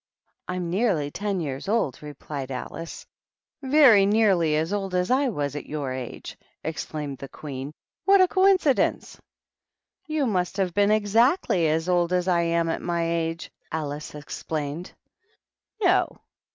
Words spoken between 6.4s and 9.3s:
exclaimed the Queen. "What a coincidence I""